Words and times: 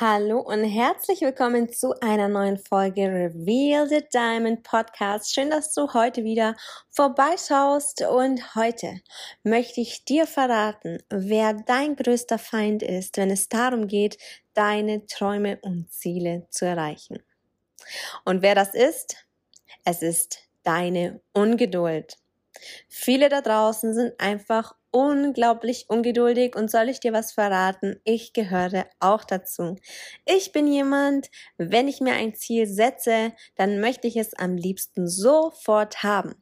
Hallo 0.00 0.40
und 0.40 0.64
herzlich 0.64 1.20
willkommen 1.20 1.70
zu 1.70 1.92
einer 2.00 2.26
neuen 2.26 2.56
Folge 2.56 3.02
Reveal 3.02 3.86
the 3.86 4.02
Diamond 4.10 4.62
Podcast. 4.62 5.34
Schön, 5.34 5.50
dass 5.50 5.74
du 5.74 5.92
heute 5.92 6.24
wieder 6.24 6.56
vorbeischaust 6.88 8.00
und 8.06 8.54
heute 8.54 9.02
möchte 9.42 9.82
ich 9.82 10.06
dir 10.06 10.26
verraten, 10.26 11.02
wer 11.10 11.52
dein 11.52 11.96
größter 11.96 12.38
Feind 12.38 12.82
ist, 12.82 13.18
wenn 13.18 13.30
es 13.30 13.50
darum 13.50 13.88
geht, 13.88 14.16
deine 14.54 15.04
Träume 15.04 15.58
und 15.60 15.92
Ziele 15.92 16.46
zu 16.48 16.64
erreichen. 16.64 17.22
Und 18.24 18.40
wer 18.40 18.54
das 18.54 18.72
ist? 18.72 19.26
Es 19.84 20.00
ist 20.00 20.48
deine 20.62 21.20
Ungeduld. 21.34 22.16
Viele 22.88 23.28
da 23.28 23.42
draußen 23.42 23.92
sind 23.92 24.18
einfach 24.18 24.74
unglaublich 24.92 25.86
ungeduldig 25.88 26.56
und 26.56 26.70
soll 26.70 26.88
ich 26.88 27.00
dir 27.00 27.12
was 27.12 27.32
verraten? 27.32 28.00
Ich 28.04 28.32
gehöre 28.32 28.86
auch 28.98 29.24
dazu. 29.24 29.76
Ich 30.26 30.52
bin 30.52 30.66
jemand, 30.66 31.30
wenn 31.58 31.88
ich 31.88 32.00
mir 32.00 32.14
ein 32.14 32.34
Ziel 32.34 32.66
setze, 32.66 33.32
dann 33.56 33.80
möchte 33.80 34.08
ich 34.08 34.16
es 34.16 34.34
am 34.34 34.56
liebsten 34.56 35.06
sofort 35.08 36.02
haben. 36.02 36.34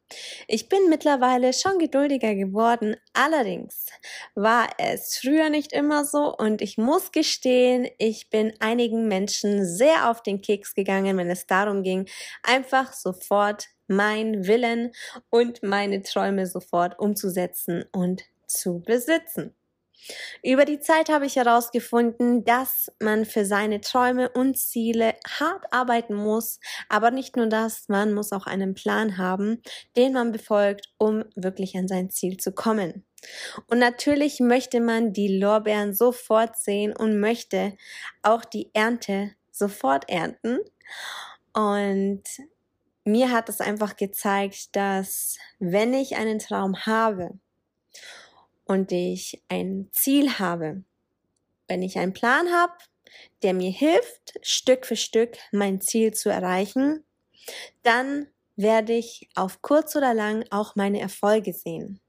Ich 0.47 0.69
bin 0.69 0.89
mittlerweile 0.89 1.53
schon 1.53 1.78
geduldiger 1.78 2.34
geworden, 2.34 2.97
allerdings 3.12 3.87
war 4.34 4.69
es 4.78 5.19
früher 5.19 5.50
nicht 5.50 5.72
immer 5.72 6.05
so 6.05 6.34
und 6.34 6.62
ich 6.62 6.78
muss 6.78 7.12
gestehen, 7.12 7.89
ich 7.98 8.31
bin 8.31 8.53
einigen 8.61 9.09
Menschen 9.09 9.67
sehr 9.67 10.11
auf 10.11 10.22
den 10.22 10.41
Keks 10.41 10.75
gegangen, 10.75 11.17
wenn 11.19 11.31
es 11.31 11.47
darum 11.47 11.83
ging, 11.83 12.09
einfach 12.42 12.92
sofort 12.92 13.69
mein 13.89 14.47
Willen 14.47 14.92
und 15.31 15.62
meine 15.62 16.03
Träume 16.03 16.47
sofort 16.47 16.98
umzusetzen 16.98 17.84
und 17.92 18.22
zu 18.48 18.82
besitzen. 18.84 19.54
Über 20.42 20.64
die 20.64 20.80
Zeit 20.80 21.08
habe 21.08 21.27
ich 21.27 21.36
herausgefunden, 21.36 22.44
dass 22.44 22.91
man 23.00 23.24
für 23.24 23.44
seine 23.44 23.80
Träume 23.80 24.28
und 24.30 24.56
Ziele 24.56 25.14
hart 25.27 25.72
arbeiten 25.72 26.14
muss, 26.14 26.60
aber 26.88 27.10
nicht 27.10 27.36
nur 27.36 27.46
das, 27.46 27.88
man 27.88 28.14
muss 28.14 28.32
auch 28.32 28.46
einen 28.46 28.74
Plan 28.74 29.19
haben, 29.19 29.60
den 29.96 30.12
man 30.12 30.32
befolgt, 30.32 30.88
um 30.98 31.24
wirklich 31.34 31.76
an 31.76 31.88
sein 31.88 32.10
Ziel 32.10 32.36
zu 32.36 32.52
kommen. 32.52 33.04
Und 33.66 33.78
natürlich 33.78 34.38
möchte 34.38 34.80
man 34.80 35.12
die 35.12 35.38
Lorbeeren 35.38 35.92
sofort 35.92 36.56
sehen 36.56 36.94
und 36.96 37.19
möchte 37.19 37.76
auch 38.22 38.44
die 38.44 38.70
Ernte 38.74 39.32
sofort 39.50 40.08
ernten. 40.08 40.60
Und 41.52 42.22
mir 43.04 43.32
hat 43.32 43.48
es 43.48 43.60
einfach 43.60 43.96
gezeigt, 43.96 44.76
dass 44.76 45.36
wenn 45.58 45.92
ich 45.92 46.16
einen 46.16 46.38
Traum 46.38 46.86
habe 46.86 47.41
und 48.69 48.92
ich 48.92 49.42
ein 49.48 49.88
Ziel 49.92 50.38
habe, 50.38 50.84
wenn 51.66 51.83
ich 51.83 51.98
einen 51.98 52.12
Plan 52.12 52.52
habe, 52.52 52.75
der 53.42 53.55
mir 53.55 53.70
hilft, 53.70 54.38
Stück 54.42 54.86
für 54.86 54.97
Stück 54.97 55.36
mein 55.50 55.80
Ziel 55.80 56.12
zu 56.14 56.28
erreichen, 56.28 57.05
dann 57.83 58.28
werde 58.56 58.93
ich 58.93 59.28
auf 59.34 59.62
kurz 59.62 59.97
oder 59.97 60.15
lang 60.15 60.44
auch 60.50 60.76
meine 60.76 61.00
Erfolge 61.00 61.53
sehen. 61.53 62.00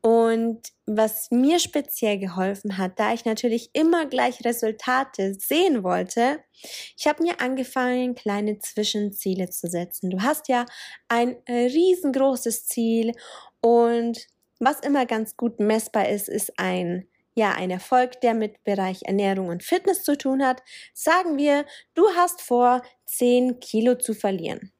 Und 0.00 0.62
was 0.86 1.30
mir 1.30 1.58
speziell 1.58 2.18
geholfen 2.18 2.78
hat, 2.78 2.98
da 3.00 3.12
ich 3.12 3.24
natürlich 3.24 3.70
immer 3.72 4.06
gleich 4.06 4.44
Resultate 4.44 5.34
sehen 5.34 5.82
wollte, 5.82 6.42
ich 6.96 7.06
habe 7.06 7.22
mir 7.24 7.40
angefangen, 7.40 8.14
kleine 8.14 8.60
Zwischenziele 8.60 9.50
zu 9.50 9.68
setzen. 9.68 10.10
Du 10.10 10.20
hast 10.22 10.48
ja 10.48 10.66
ein 11.08 11.36
riesengroßes 11.48 12.66
Ziel 12.66 13.12
und 13.60 14.26
was 14.60 14.80
immer 14.80 15.06
ganz 15.06 15.36
gut 15.36 15.58
messbar 15.58 16.08
ist, 16.08 16.28
ist 16.28 16.58
ein 16.58 17.08
ja, 17.34 17.52
ein 17.52 17.70
Erfolg, 17.70 18.20
der 18.20 18.34
mit 18.34 18.62
Bereich 18.64 19.02
Ernährung 19.04 19.48
und 19.48 19.62
Fitness 19.62 20.02
zu 20.02 20.18
tun 20.18 20.44
hat. 20.44 20.62
Sagen 20.92 21.38
wir, 21.38 21.64
du 21.94 22.08
hast 22.16 22.42
vor, 22.42 22.82
10 23.06 23.60
Kilo 23.60 23.94
zu 23.94 24.14
verlieren. 24.14 24.72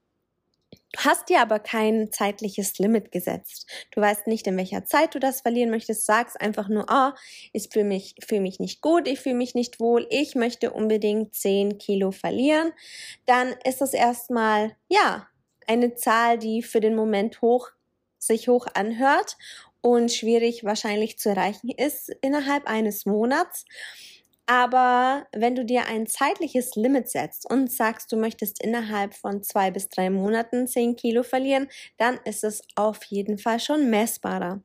Du 0.93 1.01
hast 1.05 1.29
dir 1.29 1.41
aber 1.41 1.61
kein 1.61 2.11
zeitliches 2.11 2.79
Limit 2.79 3.13
gesetzt. 3.13 3.71
Du 3.93 4.01
weißt 4.01 4.27
nicht, 4.27 4.47
in 4.49 4.57
welcher 4.57 4.85
Zeit 4.85 5.15
du 5.15 5.21
das 5.21 5.41
verlieren 5.41 5.71
möchtest. 5.71 6.05
Sagst 6.05 6.41
einfach 6.41 6.69
nur, 6.69 6.87
oh, 6.91 7.11
ich 7.53 7.69
fühle 7.73 7.85
mich, 7.85 8.17
fühl 8.27 8.41
mich 8.41 8.59
nicht 8.59 8.81
gut, 8.81 9.07
ich 9.07 9.21
fühle 9.21 9.37
mich 9.37 9.55
nicht 9.55 9.79
wohl, 9.79 10.07
ich 10.11 10.35
möchte 10.35 10.73
unbedingt 10.73 11.35
10 11.35 11.79
Kilo 11.79 12.11
verlieren. 12.11 12.73
Dann 13.25 13.55
ist 13.65 13.81
das 13.81 13.95
erstmal, 13.95 14.77
ja, 14.89 15.29
eine 15.69 15.95
Zahl, 15.95 16.39
die 16.39 16.63
für 16.63 16.81
den 16.81 16.97
Moment 16.97 17.41
hoch, 17.41 17.71
sich 18.19 18.49
hoch 18.49 18.67
anhört 18.75 19.37
und 19.83 20.13
schwierig 20.13 20.65
wahrscheinlich 20.65 21.19
zu 21.19 21.31
erreichen 21.31 21.71
ist 21.71 22.11
innerhalb 22.21 22.67
eines 22.67 23.07
Monats. 23.07 23.65
Aber 24.47 25.29
wenn 25.33 25.55
du 25.55 25.65
dir 25.65 25.87
ein 25.87 26.09
zeitliches 26.09 26.75
Limit 26.75 27.09
setzt 27.09 27.49
und 27.49 27.71
sagst, 27.71 28.11
du 28.11 28.17
möchtest 28.17 28.61
innerhalb 28.61 29.15
von 29.15 29.45
zwei 29.45 29.71
bis 29.71 29.89
drei 29.89 30.11
Monaten 30.11 30.67
zehn 30.67 30.97
Kilo 30.97 31.23
verlieren, 31.23 31.69
dann 31.99 32.19
ist 32.25 32.43
es 32.43 32.61
auf 32.75 33.05
jeden 33.05 33.39
Fall 33.39 33.61
schon 33.61 33.91
messbarer. 33.91 34.61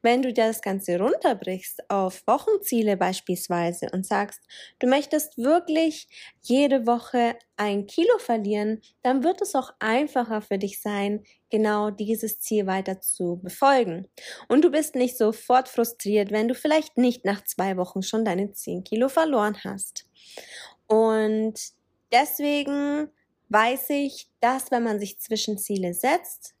Wenn 0.00 0.22
du 0.22 0.32
dir 0.32 0.46
das 0.46 0.62
Ganze 0.62 0.98
runterbrichst 0.98 1.90
auf 1.90 2.22
Wochenziele 2.26 2.96
beispielsweise 2.96 3.88
und 3.92 4.06
sagst, 4.06 4.40
du 4.78 4.86
möchtest 4.86 5.36
wirklich 5.36 6.08
jede 6.40 6.86
Woche 6.86 7.36
ein 7.58 7.86
Kilo 7.86 8.16
verlieren, 8.18 8.80
dann 9.02 9.22
wird 9.22 9.42
es 9.42 9.54
auch 9.54 9.70
einfacher 9.80 10.40
für 10.40 10.58
dich 10.58 10.80
sein, 10.80 11.24
genau 11.50 11.90
dieses 11.90 12.40
Ziel 12.40 12.66
weiter 12.66 13.00
zu 13.00 13.40
befolgen. 13.42 14.08
Und 14.48 14.62
du 14.62 14.70
bist 14.70 14.94
nicht 14.94 15.16
sofort 15.16 15.68
frustriert, 15.68 16.30
wenn 16.30 16.48
du 16.48 16.54
vielleicht 16.54 16.96
nicht 16.96 17.24
nach 17.24 17.44
zwei 17.44 17.76
Wochen 17.76 18.02
schon 18.02 18.24
deine 18.24 18.52
10 18.52 18.84
Kilo 18.84 19.08
verloren 19.08 19.56
hast. 19.64 20.06
Und 20.86 21.54
deswegen 22.12 23.08
weiß 23.48 23.90
ich, 23.90 24.28
dass 24.40 24.70
wenn 24.70 24.82
man 24.82 24.98
sich 24.98 25.20
Zwischenziele 25.20 25.94
setzt, 25.94 26.54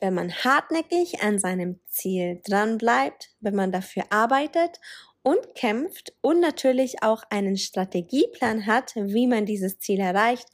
wenn 0.00 0.14
man 0.14 0.32
hartnäckig 0.32 1.22
an 1.22 1.38
seinem 1.38 1.78
Ziel 1.86 2.40
dran 2.44 2.78
bleibt, 2.78 3.30
wenn 3.40 3.54
man 3.54 3.70
dafür 3.70 4.04
arbeitet 4.10 4.80
und 5.22 5.54
kämpft 5.54 6.12
und 6.20 6.40
natürlich 6.40 7.04
auch 7.04 7.22
einen 7.30 7.56
Strategieplan 7.56 8.66
hat, 8.66 8.94
wie 8.96 9.28
man 9.28 9.46
dieses 9.46 9.78
Ziel 9.78 10.00
erreicht 10.00 10.48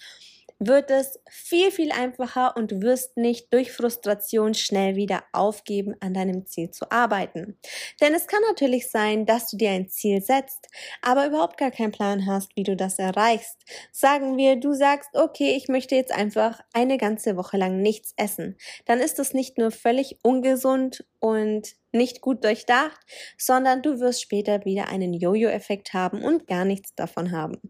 wird 0.58 0.90
es 0.90 1.20
viel, 1.30 1.70
viel 1.70 1.92
einfacher 1.92 2.56
und 2.56 2.72
du 2.72 2.82
wirst 2.82 3.16
nicht 3.16 3.52
durch 3.52 3.72
Frustration 3.72 4.54
schnell 4.54 4.96
wieder 4.96 5.22
aufgeben, 5.32 5.94
an 6.00 6.14
deinem 6.14 6.46
Ziel 6.46 6.70
zu 6.70 6.90
arbeiten. 6.90 7.58
Denn 8.00 8.14
es 8.14 8.26
kann 8.26 8.42
natürlich 8.48 8.90
sein, 8.90 9.24
dass 9.24 9.50
du 9.50 9.56
dir 9.56 9.70
ein 9.70 9.88
Ziel 9.88 10.20
setzt, 10.20 10.68
aber 11.00 11.26
überhaupt 11.26 11.58
gar 11.58 11.70
keinen 11.70 11.92
Plan 11.92 12.26
hast, 12.26 12.56
wie 12.56 12.64
du 12.64 12.76
das 12.76 12.98
erreichst. 12.98 13.56
Sagen 13.92 14.36
wir, 14.36 14.56
du 14.56 14.72
sagst, 14.72 15.10
okay, 15.12 15.54
ich 15.56 15.68
möchte 15.68 15.94
jetzt 15.94 16.12
einfach 16.12 16.60
eine 16.72 16.98
ganze 16.98 17.36
Woche 17.36 17.56
lang 17.56 17.80
nichts 17.80 18.12
essen. 18.16 18.56
Dann 18.84 18.98
ist 18.98 19.18
das 19.18 19.34
nicht 19.34 19.58
nur 19.58 19.70
völlig 19.70 20.18
ungesund 20.22 21.04
und 21.20 21.74
nicht 21.92 22.20
gut 22.20 22.44
durchdacht, 22.44 22.98
sondern 23.36 23.82
du 23.82 24.00
wirst 24.00 24.22
später 24.22 24.64
wieder 24.64 24.88
einen 24.88 25.14
Jojo-Effekt 25.14 25.92
haben 25.94 26.22
und 26.22 26.46
gar 26.46 26.64
nichts 26.64 26.94
davon 26.94 27.32
haben. 27.32 27.60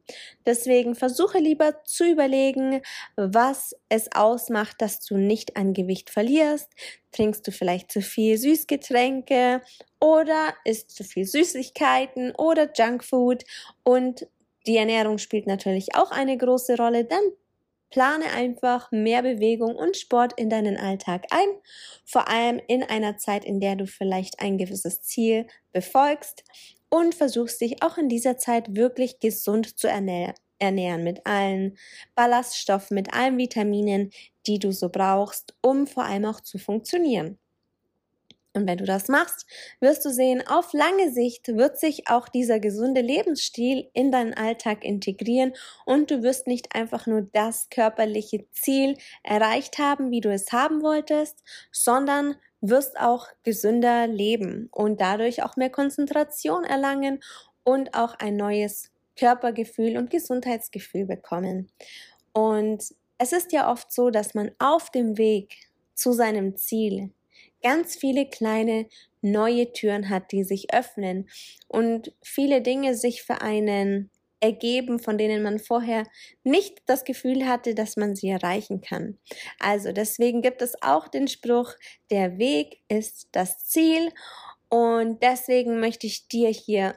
Deswegen 0.47 0.94
versuche 0.94 1.38
lieber 1.38 1.85
zu 1.85 2.05
überlegen, 2.05 2.81
was 3.17 3.75
es 3.88 4.11
ausmacht, 4.12 4.81
dass 4.81 5.00
du 5.00 5.17
nicht 5.17 5.56
an 5.56 5.73
Gewicht 5.73 6.11
verlierst. 6.11 6.70
Trinkst 7.12 7.47
du 7.47 7.53
vielleicht 7.53 7.91
zu 7.93 8.03
viel 8.03 8.37
Süßgetränke 8.37 9.62
oder 10.00 10.55
isst 10.64 10.91
zu 10.91 11.05
viel 11.05 11.25
Süßigkeiten 11.25 12.35
oder 12.35 12.71
Junkfood 12.76 13.44
und 13.82 14.26
die 14.67 14.76
Ernährung 14.76 15.19
spielt 15.19 15.47
natürlich 15.47 15.94
auch 15.94 16.11
eine 16.11 16.37
große 16.37 16.76
Rolle, 16.76 17.05
dann 17.05 17.23
Plane 17.90 18.26
einfach 18.32 18.90
mehr 18.93 19.23
Bewegung 19.23 19.75
und 19.76 19.96
Sport 19.96 20.35
in 20.37 20.50
deinen 20.50 20.76
Alltag 20.76 21.26
ein, 21.31 21.49
vor 22.05 22.29
allem 22.29 22.61
in 22.69 22.82
einer 22.82 23.17
Zeit, 23.17 23.44
in 23.44 23.61
der 23.61 23.76
du 23.76 23.87
vielleicht 23.87 24.40
ein 24.40 24.58
gewisses 24.58 25.02
Ziel 25.02 25.46
befolgst 25.73 26.44
und 26.90 27.14
versuchst 27.14 27.61
dich 27.61 27.82
auch 27.82 27.99
in 27.99 28.08
dieser 28.08 28.38
Zeit 28.38 28.75
wirklich 28.75 29.20
gesund 29.20 29.79
zu 29.79 29.88
ernähren 29.88 30.35
ernähren 30.58 31.05
mit 31.05 31.25
allen 31.26 31.79
Ballaststoffen, 32.14 32.94
mit 32.94 33.14
allen 33.14 33.38
Vitaminen, 33.38 34.11
die 34.46 34.58
du 34.58 34.73
so 34.73 34.88
brauchst, 34.88 35.55
um 35.62 35.87
vor 35.87 36.05
allem 36.05 36.25
auch 36.25 36.40
zu 36.40 36.58
funktionieren. 36.58 37.38
Und 38.55 38.67
wenn 38.67 38.79
du 38.79 38.85
das 38.85 39.09
machst, 39.09 39.47
wirst 39.81 40.05
du 40.05 40.11
sehen, 40.11 40.43
auf 40.47 40.73
lange 40.73 41.12
Sicht 41.12 41.49
wird 41.49 41.79
sich 41.79 42.09
auch 42.09 42.29
dieser 42.29 42.59
gesunde 42.61 43.03
Lebensstil 43.03 43.89
in 43.93 44.11
deinen 44.11 44.35
Alltag 44.35 44.85
integrieren 44.85 45.53
und 45.85 46.11
du 46.11 46.23
wirst 46.23 46.47
nicht 46.47 46.75
einfach 46.75 47.06
nur 47.06 47.23
das 47.33 47.69
körperliche 47.69 48.47
Ziel 48.50 48.97
erreicht 49.23 49.79
haben, 49.79 50.11
wie 50.11 50.21
du 50.21 50.33
es 50.33 50.50
haben 50.50 50.83
wolltest, 50.83 51.43
sondern 51.71 52.37
wirst 52.61 52.99
auch 52.99 53.29
gesünder 53.45 54.06
leben 54.06 54.69
und 54.73 55.00
dadurch 55.00 55.43
auch 55.43 55.56
mehr 55.56 55.71
Konzentration 55.71 56.65
erlangen 56.65 57.21
und 57.65 57.95
auch 57.95 58.15
ein 58.19 58.37
neues 58.37 58.91
Körpergefühl 59.17 59.97
und 59.97 60.11
Gesundheitsgefühl 60.11 61.05
bekommen. 61.05 61.71
Und 62.33 62.83
es 63.19 63.33
ist 63.33 63.53
ja 63.53 63.71
oft 63.71 63.93
so, 63.93 64.11
dass 64.11 64.35
man 64.35 64.50
auf 64.59 64.91
dem 64.91 65.19
Weg 65.19 65.56
zu 65.95 66.12
seinem 66.12 66.56
Ziel 66.56 67.12
ganz 67.62 67.96
viele 67.96 68.26
kleine 68.28 68.87
neue 69.20 69.72
Türen 69.72 70.08
hat, 70.08 70.32
die 70.32 70.44
sich 70.44 70.72
öffnen 70.72 71.28
und 71.66 72.12
viele 72.22 72.62
Dinge 72.62 72.94
sich 72.94 73.22
für 73.22 73.40
einen 73.40 74.10
ergeben, 74.40 75.00
von 75.00 75.19
denen 75.19 75.43
man 75.43 75.58
vorher 75.58 76.05
nicht 76.44 76.82
das 76.87 77.05
Gefühl 77.05 77.46
hatte, 77.49 77.75
dass 77.75 77.96
man 77.96 78.14
sie 78.14 78.28
erreichen 78.28 78.81
kann. 78.81 79.19
Also 79.58 79.93
deswegen 79.93 80.43
gibt 80.43 80.62
es 80.62 80.81
auch 80.82 81.08
den 81.08 81.28
Spruch, 81.28 81.75
der 82.10 82.38
Weg 82.38 82.81
ist 82.88 83.28
das 83.32 83.64
Ziel 83.64 84.12
und 84.69 85.22
deswegen 85.22 85.81
möchte 85.81 86.06
ich 86.06 86.28
dir 86.28 86.50
hier 86.50 86.96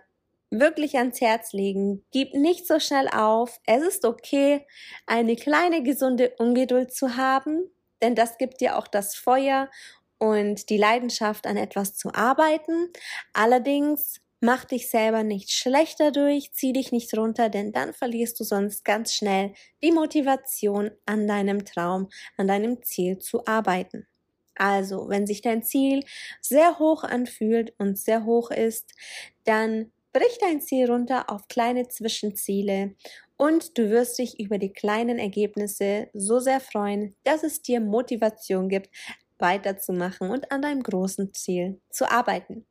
wirklich 0.52 0.98
ans 0.98 1.22
Herz 1.22 1.54
legen. 1.54 2.04
Gib 2.12 2.34
nicht 2.34 2.68
so 2.68 2.80
schnell 2.80 3.08
auf. 3.08 3.60
Es 3.66 3.82
ist 3.82 4.06
okay, 4.06 4.68
eine 5.08 5.36
kleine 5.36 5.82
gesunde 5.82 6.34
Ungeduld 6.38 6.94
zu 6.94 7.16
haben, 7.16 7.72
denn 8.02 8.16
das 8.16 8.38
gibt 8.38 8.60
dir 8.62 8.78
auch 8.78 8.88
das 8.88 9.16
Feuer 9.16 9.70
und 10.22 10.70
die 10.70 10.78
Leidenschaft 10.78 11.48
an 11.48 11.58
etwas 11.58 11.96
zu 11.96 12.14
arbeiten. 12.14 12.90
Allerdings 13.34 14.22
mach 14.40 14.66
dich 14.66 14.88
selber 14.88 15.24
nicht 15.24 15.50
schlechter 15.50 16.12
durch, 16.12 16.54
zieh 16.54 16.74
dich 16.74 16.92
nicht 16.92 17.18
runter, 17.18 17.50
denn 17.50 17.72
dann 17.72 17.92
verlierst 17.92 18.40
du 18.40 18.44
sonst 18.44 18.86
ganz 18.86 19.16
schnell 19.16 19.54
die 19.82 19.92
Motivation 19.92 20.92
an 21.08 21.28
deinem 21.28 21.66
Traum, 21.66 22.08
an 22.38 22.48
deinem 22.48 22.84
Ziel 22.84 23.18
zu 23.18 23.48
arbeiten. 23.48 24.06
Also, 24.54 25.10
wenn 25.10 25.26
sich 25.26 25.42
dein 25.42 25.64
Ziel 25.64 26.04
sehr 26.40 26.78
hoch 26.78 27.04
anfühlt 27.04 27.74
und 27.80 27.98
sehr 27.98 28.24
hoch 28.24 28.52
ist, 28.52 28.94
dann 29.46 29.92
brich 30.14 30.38
dein 30.40 30.62
Ziel 30.62 30.86
runter 30.86 31.32
auf 31.32 31.48
kleine 31.48 31.88
Zwischenziele 31.88 32.94
und 33.38 33.76
du 33.80 33.90
wirst 33.90 34.20
dich 34.20 34.40
über 34.40 34.60
die 34.60 34.72
kleinen 34.72 35.18
Ergebnisse 35.18 36.10
so 36.14 36.38
sehr 36.38 36.60
freuen, 36.60 37.16
dass 37.24 37.42
es 37.42 37.64
dir 37.64 37.80
Motivation 37.82 38.70
gibt, 38.70 38.92
weiterzumachen 39.42 40.30
und 40.30 40.52
an 40.52 40.62
deinem 40.62 40.84
großen 40.84 41.34
Ziel 41.34 41.82
zu 41.90 42.10
arbeiten. 42.10 42.66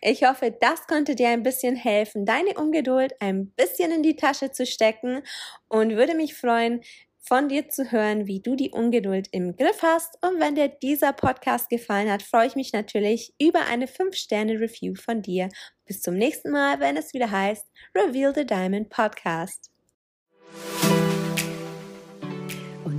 Ich 0.00 0.24
hoffe, 0.24 0.56
das 0.58 0.86
konnte 0.86 1.16
dir 1.16 1.28
ein 1.28 1.42
bisschen 1.42 1.76
helfen, 1.76 2.24
deine 2.24 2.54
Ungeduld 2.54 3.14
ein 3.20 3.50
bisschen 3.50 3.90
in 3.90 4.02
die 4.02 4.16
Tasche 4.16 4.52
zu 4.52 4.64
stecken 4.64 5.22
und 5.68 5.96
würde 5.96 6.14
mich 6.14 6.34
freuen, 6.34 6.82
von 7.26 7.48
dir 7.48 7.68
zu 7.68 7.90
hören, 7.90 8.26
wie 8.26 8.40
du 8.40 8.54
die 8.54 8.70
Ungeduld 8.70 9.28
im 9.32 9.56
Griff 9.56 9.82
hast. 9.82 10.16
Und 10.24 10.40
wenn 10.40 10.54
dir 10.54 10.68
dieser 10.68 11.12
Podcast 11.12 11.68
gefallen 11.68 12.10
hat, 12.10 12.22
freue 12.22 12.46
ich 12.46 12.54
mich 12.54 12.72
natürlich 12.72 13.34
über 13.40 13.66
eine 13.66 13.86
5-Sterne-Review 13.86 14.94
von 14.94 15.22
dir. 15.22 15.48
Bis 15.84 16.02
zum 16.02 16.14
nächsten 16.14 16.52
Mal, 16.52 16.78
wenn 16.78 16.96
es 16.96 17.14
wieder 17.14 17.30
heißt 17.30 17.66
Reveal 17.96 18.32
the 18.34 18.46
Diamond 18.46 18.90
Podcast. 18.90 19.72